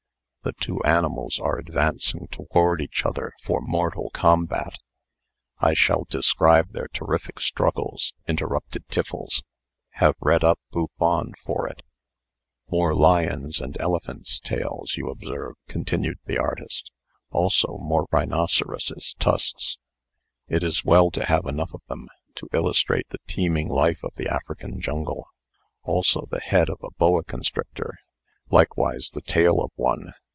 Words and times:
The 0.43 0.53
two 0.53 0.81
animals 0.83 1.37
are 1.39 1.59
advancing 1.59 2.27
toward 2.31 2.81
each 2.81 3.05
other 3.05 3.31
for 3.43 3.61
mortal 3.61 4.09
combat." 4.09 4.73
"I 5.59 5.75
shall 5.75 6.05
describe 6.05 6.71
their 6.71 6.87
terrific 6.91 7.39
struggles," 7.39 8.15
interrupted 8.27 8.87
Tiffles. 8.87 9.43
"Have 10.01 10.15
read 10.19 10.43
up 10.43 10.57
Buffon 10.71 11.33
for 11.45 11.67
it." 11.67 11.83
"More 12.71 12.95
lions' 12.95 13.61
and 13.61 13.79
elephants' 13.79 14.39
tails, 14.39 14.95
you 14.97 15.11
observe," 15.11 15.57
continued 15.67 16.17
the 16.25 16.39
artist; 16.39 16.89
"also 17.29 17.77
more 17.77 18.07
rhinoceroses' 18.11 19.13
tusks. 19.19 19.77
It 20.47 20.63
is 20.63 20.83
well 20.83 21.11
to 21.11 21.23
have 21.25 21.45
enough 21.45 21.71
of 21.75 21.81
them, 21.87 22.07
to 22.35 22.49
illustrate 22.51 23.07
the 23.09 23.19
teeming 23.27 23.69
life 23.69 24.03
of 24.03 24.15
the 24.15 24.27
African 24.27 24.81
jungle. 24.81 25.27
Also 25.83 26.25
the 26.31 26.39
head 26.39 26.67
of 26.67 26.79
a 26.81 26.89
boa 26.97 27.23
constrictor. 27.23 27.93
Likewise 28.49 29.11
the 29.13 29.21
tail 29.21 29.61
of 29.61 29.69
one. 29.75 30.15